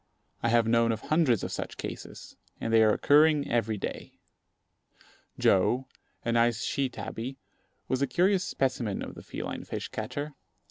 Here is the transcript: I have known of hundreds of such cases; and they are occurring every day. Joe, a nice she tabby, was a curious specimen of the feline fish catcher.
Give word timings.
I 0.41 0.49
have 0.49 0.65
known 0.67 0.91
of 0.91 0.99
hundreds 1.01 1.43
of 1.43 1.51
such 1.51 1.77
cases; 1.77 2.35
and 2.59 2.73
they 2.73 2.81
are 2.81 2.91
occurring 2.91 3.47
every 3.47 3.77
day. 3.77 4.17
Joe, 5.37 5.85
a 6.25 6.31
nice 6.31 6.63
she 6.63 6.89
tabby, 6.89 7.37
was 7.87 8.01
a 8.01 8.07
curious 8.07 8.43
specimen 8.43 9.03
of 9.03 9.13
the 9.13 9.21
feline 9.21 9.63
fish 9.63 9.89
catcher. 9.89 10.33